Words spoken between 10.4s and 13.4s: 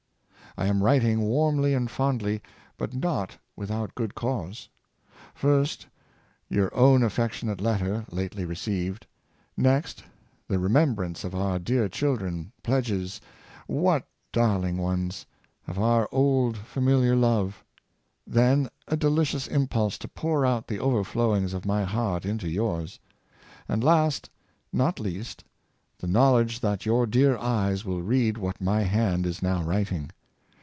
the remembrance of our dear children, pledges—